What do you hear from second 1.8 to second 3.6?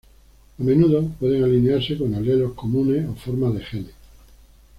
con alelos comunes o formas